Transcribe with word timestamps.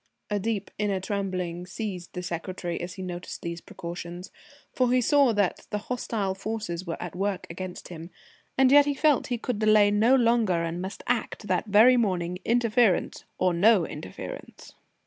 A 0.31 0.39
deep 0.39 0.71
inner 0.79 0.99
trembling 0.99 1.67
seized 1.67 2.13
the 2.13 2.23
secretary 2.23 2.81
as 2.81 2.95
he 2.95 3.03
noticed 3.03 3.43
these 3.43 3.61
precautions, 3.61 4.31
for 4.73 4.91
he 4.91 4.99
saw 4.99 5.31
that 5.33 5.67
the 5.69 5.77
hostile 5.77 6.33
forces 6.33 6.87
were 6.87 6.99
at 6.99 7.15
work 7.15 7.45
against 7.51 7.89
him, 7.89 8.09
and 8.57 8.71
yet 8.71 8.85
he 8.87 8.95
felt 8.95 9.27
he 9.27 9.37
could 9.37 9.59
delay 9.59 9.91
no 9.91 10.15
longer 10.15 10.63
and 10.63 10.81
must 10.81 11.03
act 11.05 11.45
that 11.45 11.67
very 11.67 11.97
morning, 11.97 12.39
interference 12.45 13.25
or 13.37 13.53
no 13.53 13.85
interference. 13.85 14.73